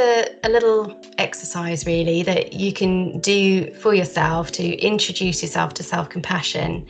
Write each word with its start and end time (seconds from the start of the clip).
a, 0.00 0.26
a 0.42 0.48
little 0.48 0.98
exercise 1.18 1.86
really 1.86 2.22
that 2.24 2.54
you 2.54 2.72
can 2.72 3.20
do 3.20 3.72
for 3.74 3.94
yourself 3.94 4.50
to 4.52 4.76
introduce 4.78 5.42
yourself 5.42 5.74
to 5.74 5.82
self 5.82 6.08
compassion. 6.08 6.86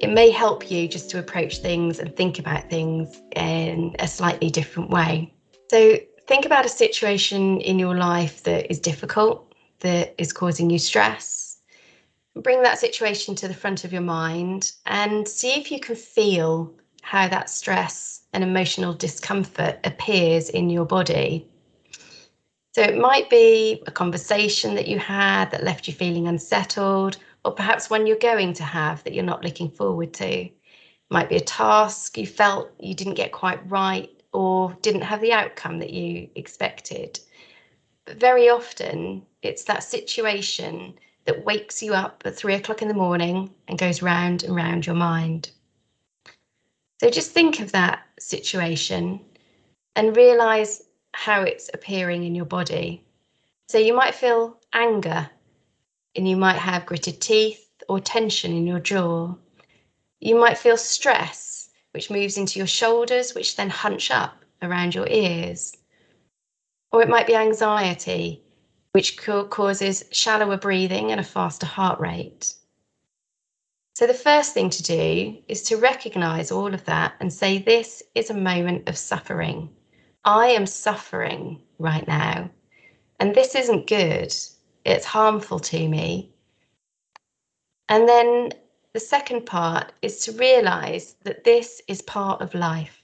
It 0.00 0.10
may 0.10 0.30
help 0.30 0.70
you 0.70 0.88
just 0.88 1.10
to 1.10 1.18
approach 1.18 1.58
things 1.58 1.98
and 1.98 2.14
think 2.16 2.38
about 2.38 2.68
things 2.68 3.20
in 3.36 3.94
a 3.98 4.08
slightly 4.08 4.50
different 4.50 4.90
way. 4.90 5.32
So, 5.70 5.96
think 6.26 6.44
about 6.44 6.64
a 6.64 6.68
situation 6.68 7.60
in 7.60 7.78
your 7.78 7.96
life 7.96 8.42
that 8.42 8.70
is 8.70 8.78
difficult, 8.80 9.54
that 9.80 10.14
is 10.18 10.32
causing 10.32 10.70
you 10.70 10.78
stress. 10.78 11.58
Bring 12.34 12.62
that 12.62 12.78
situation 12.78 13.34
to 13.36 13.48
the 13.48 13.54
front 13.54 13.84
of 13.84 13.92
your 13.92 14.02
mind 14.02 14.72
and 14.86 15.26
see 15.26 15.52
if 15.52 15.70
you 15.70 15.80
can 15.80 15.96
feel 15.96 16.72
how 17.02 17.28
that 17.28 17.50
stress 17.50 18.22
and 18.32 18.44
emotional 18.44 18.94
discomfort 18.94 19.78
appears 19.84 20.48
in 20.48 20.70
your 20.70 20.84
body 20.84 21.46
so 22.72 22.82
it 22.82 22.98
might 22.98 23.28
be 23.28 23.82
a 23.86 23.90
conversation 23.90 24.74
that 24.76 24.86
you 24.86 24.98
had 24.98 25.50
that 25.50 25.64
left 25.64 25.88
you 25.88 25.94
feeling 25.94 26.28
unsettled, 26.28 27.16
or 27.44 27.52
perhaps 27.52 27.90
one 27.90 28.06
you're 28.06 28.16
going 28.16 28.52
to 28.54 28.64
have 28.64 29.02
that 29.04 29.14
you're 29.14 29.24
not 29.24 29.44
looking 29.44 29.70
forward 29.70 30.12
to. 30.14 30.26
It 30.26 30.54
might 31.10 31.28
be 31.28 31.36
a 31.36 31.40
task 31.40 32.16
you 32.16 32.26
felt 32.26 32.70
you 32.78 32.94
didn't 32.94 33.14
get 33.14 33.32
quite 33.32 33.68
right 33.68 34.10
or 34.32 34.76
didn't 34.82 35.02
have 35.02 35.20
the 35.20 35.32
outcome 35.32 35.78
that 35.80 35.90
you 35.90 36.28
expected. 36.36 37.18
But 38.04 38.20
very 38.20 38.48
often, 38.48 39.26
it's 39.42 39.64
that 39.64 39.82
situation 39.82 40.94
that 41.24 41.44
wakes 41.44 41.82
you 41.82 41.92
up 41.94 42.22
at 42.24 42.36
three 42.36 42.54
o'clock 42.54 42.82
in 42.82 42.88
the 42.88 42.94
morning 42.94 43.52
and 43.68 43.78
goes 43.78 44.02
round 44.02 44.44
and 44.44 44.54
round 44.54 44.86
your 44.86 44.94
mind. 44.94 45.50
So 47.00 47.10
just 47.10 47.32
think 47.32 47.60
of 47.60 47.72
that 47.72 48.02
situation 48.18 49.20
and 49.96 50.16
realize 50.16 50.82
how 51.12 51.42
it's 51.42 51.70
appearing 51.72 52.24
in 52.24 52.34
your 52.34 52.44
body. 52.44 53.04
So 53.68 53.78
you 53.78 53.94
might 53.94 54.14
feel 54.14 54.58
anger 54.72 55.30
and 56.16 56.28
you 56.28 56.36
might 56.36 56.58
have 56.58 56.86
gritted 56.86 57.20
teeth 57.20 57.66
or 57.88 58.00
tension 58.00 58.52
in 58.52 58.66
your 58.66 58.80
jaw. 58.80 59.34
You 60.20 60.36
might 60.36 60.58
feel 60.58 60.76
stress, 60.76 61.70
which 61.92 62.10
moves 62.10 62.36
into 62.36 62.58
your 62.58 62.66
shoulders, 62.66 63.34
which 63.34 63.56
then 63.56 63.70
hunch 63.70 64.10
up 64.10 64.44
around 64.62 64.94
your 64.94 65.08
ears. 65.08 65.76
Or 66.92 67.02
it 67.02 67.08
might 67.08 67.26
be 67.26 67.34
anxiety, 67.34 68.42
which 68.92 69.16
causes 69.16 70.04
shallower 70.10 70.56
breathing 70.56 71.10
and 71.12 71.20
a 71.20 71.24
faster 71.24 71.66
heart 71.66 72.00
rate. 72.00 72.54
So, 73.94 74.06
the 74.06 74.14
first 74.14 74.54
thing 74.54 74.70
to 74.70 74.82
do 74.82 75.36
is 75.46 75.62
to 75.64 75.76
recognize 75.76 76.50
all 76.50 76.72
of 76.72 76.84
that 76.86 77.14
and 77.20 77.32
say, 77.32 77.58
This 77.58 78.02
is 78.14 78.30
a 78.30 78.34
moment 78.34 78.88
of 78.88 78.96
suffering. 78.96 79.68
I 80.24 80.48
am 80.48 80.66
suffering 80.66 81.62
right 81.78 82.06
now, 82.06 82.50
and 83.18 83.34
this 83.34 83.54
isn't 83.54 83.86
good. 83.86 84.34
It's 84.84 85.06
harmful 85.06 85.58
to 85.60 85.88
me. 85.88 86.30
And 87.88 88.06
then 88.06 88.50
the 88.92 89.00
second 89.00 89.46
part 89.46 89.92
is 90.02 90.20
to 90.24 90.32
realize 90.32 91.14
that 91.24 91.44
this 91.44 91.80
is 91.88 92.02
part 92.02 92.42
of 92.42 92.54
life. 92.54 93.02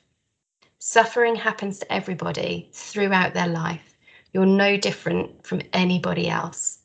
Suffering 0.78 1.36
happens 1.36 1.78
to 1.78 1.92
everybody 1.92 2.68
throughout 2.72 3.32
their 3.32 3.48
life. 3.48 3.96
You're 4.32 4.44
no 4.44 4.76
different 4.76 5.46
from 5.46 5.62
anybody 5.72 6.28
else. 6.28 6.80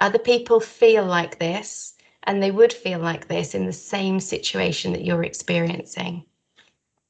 Other 0.00 0.18
people 0.18 0.58
feel 0.58 1.04
like 1.04 1.38
this, 1.38 1.94
and 2.22 2.42
they 2.42 2.50
would 2.50 2.72
feel 2.72 2.98
like 2.98 3.28
this 3.28 3.54
in 3.54 3.66
the 3.66 3.72
same 3.74 4.20
situation 4.20 4.92
that 4.94 5.04
you're 5.04 5.22
experiencing. 5.22 6.24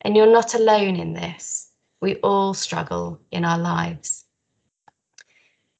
And 0.00 0.16
you're 0.16 0.32
not 0.32 0.54
alone 0.54 0.96
in 0.96 1.12
this. 1.12 1.63
We 2.04 2.16
all 2.16 2.52
struggle 2.52 3.18
in 3.30 3.46
our 3.46 3.56
lives. 3.56 4.26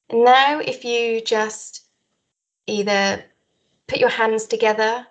And 0.09 0.25
now, 0.25 0.57
if 0.57 0.83
you 0.83 1.21
just 1.21 1.85
either 2.65 3.23
put 3.85 3.99
your 3.99 4.09
hands 4.09 4.47
together 4.47 5.05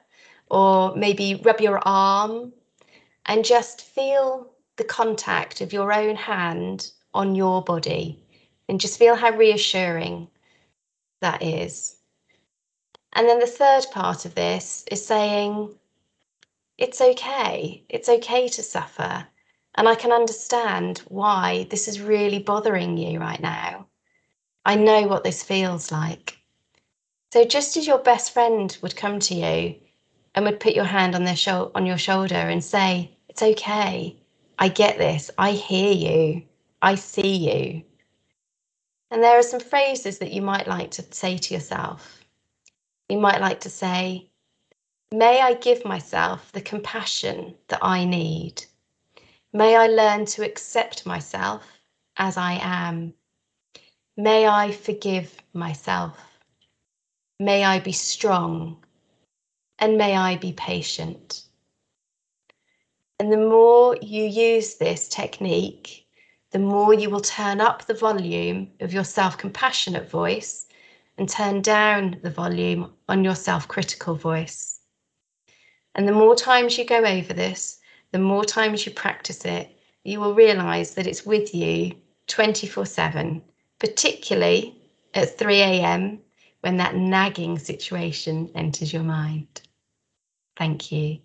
or 0.51 0.93
maybe 0.97 1.41
rub 1.45 1.61
your 1.61 1.79
arm 1.87 2.53
and 3.27 3.45
just 3.45 3.83
feel 3.83 4.55
the 4.75 4.83
contact 4.83 5.61
of 5.61 5.73
your 5.73 5.93
own 5.93 6.17
hand 6.17 6.91
on 7.15 7.37
your 7.37 7.63
body 7.63 8.21
and 8.69 8.81
just 8.81 8.99
feel 8.99 9.15
how 9.15 9.31
reassuring 9.31 10.27
that 11.21 11.45
is. 11.45 11.95
And 13.13 13.29
then 13.29 13.39
the 13.39 13.47
third 13.47 13.85
part 13.93 14.25
of 14.25 14.35
this 14.35 14.85
is 14.91 15.07
saying, 15.07 15.77
it's 16.77 17.01
okay. 17.01 17.85
It's 17.89 18.09
okay 18.09 18.49
to 18.49 18.63
suffer. 18.65 19.29
And 19.77 19.89
I 19.89 19.95
can 19.95 20.13
understand 20.13 20.99
why 21.09 21.67
this 21.71 21.89
is 21.89 22.01
really 22.01 22.39
bothering 22.39 22.97
you 22.97 23.19
right 23.21 23.41
now. 23.41 23.89
I 24.65 24.77
know 24.77 25.09
what 25.09 25.25
this 25.25 25.43
feels 25.43 25.93
like. 25.93 26.39
So 27.33 27.45
just 27.45 27.77
as 27.77 27.87
your 27.87 27.99
best 27.99 28.33
friend 28.33 28.77
would 28.83 28.97
come 28.97 29.19
to 29.21 29.35
you 29.35 29.77
and 30.35 30.45
would 30.45 30.61
put 30.61 30.75
your 30.75 30.85
hand 30.85 31.15
on 31.15 31.25
their 31.25 31.37
sho- 31.37 31.73
on 31.75 31.87
your 31.87 31.99
shoulder 31.99 32.37
and 32.37 32.65
say, 32.65 33.17
"It's 33.29 33.43
okay. 33.43 34.17
I 34.59 34.69
get 34.69 34.99
this. 34.99 35.31
I 35.39 35.53
hear 35.53 35.93
you. 35.93 36.45
I 36.83 36.95
see 36.95 37.37
you." 37.37 37.85
And 39.11 39.23
there 39.23 39.39
are 39.39 39.43
some 39.43 39.61
phrases 39.61 40.19
that 40.19 40.33
you 40.33 40.43
might 40.43 40.69
like 40.69 40.93
to 40.93 41.03
say 41.13 41.39
to 41.39 41.55
yourself. 41.55 42.25
You 43.09 43.19
might 43.19 43.41
like 43.41 43.61
to 43.61 43.71
say, 43.71 44.31
"May 45.13 45.41
I 45.41 45.55
give 45.55 45.85
myself 45.85 46.53
the 46.53 46.63
compassion 46.63 47.57
that 47.69 47.81
I 47.83 48.05
need." 48.05 48.67
May 49.57 49.77
I 49.77 49.87
learn 49.87 50.25
to 50.27 50.45
accept 50.45 51.07
myself 51.07 51.65
as 52.17 52.37
I 52.37 52.59
am. 52.61 53.15
May 54.17 54.49
I 54.49 54.73
forgive 54.73 55.37
myself. 55.53 56.19
May 57.39 57.65
I 57.65 57.79
be 57.79 57.93
strong. 57.93 58.85
And 59.79 59.97
may 59.97 60.17
I 60.17 60.39
be 60.39 60.53
patient. 60.55 61.45
And 63.21 63.31
the 63.31 63.37
more 63.37 63.97
you 64.03 64.25
use 64.25 64.75
this 64.75 65.07
technique, 65.09 66.09
the 66.51 66.59
more 66.59 66.93
you 66.93 67.09
will 67.09 67.21
turn 67.21 67.61
up 67.61 67.85
the 67.85 67.95
volume 67.95 68.73
of 68.81 68.93
your 68.93 69.05
self 69.05 69.39
compassionate 69.39 70.11
voice 70.11 70.67
and 71.17 71.29
turn 71.29 71.63
down 71.63 72.19
the 72.25 72.31
volume 72.31 72.93
on 73.09 73.23
your 73.23 73.37
self 73.37 73.69
critical 73.69 74.17
voice. 74.17 74.81
And 75.95 76.09
the 76.09 76.13
more 76.13 76.35
times 76.35 76.77
you 76.77 76.85
go 76.85 77.05
over 77.05 77.33
this, 77.33 77.79
the 78.15 78.21
more 78.21 78.45
times 78.45 78.87
you 78.87 78.93
practice 78.93 79.45
it, 79.45 79.77
you 80.05 80.21
will 80.21 80.37
realize 80.37 80.95
that 80.95 81.09
it's 81.09 81.27
with 81.27 81.53
you 81.53 81.97
24 82.29 82.87
7, 82.87 83.43
particularly 83.81 84.81
at 85.15 85.37
3 85.37 85.61
a.m. 85.61 86.21
when 86.61 86.77
that 86.77 86.95
nagging 86.95 87.59
situation 87.59 88.49
enters 88.55 88.93
your 88.93 89.03
mind. 89.03 89.63
Thank 90.57 90.93
you. 90.93 91.19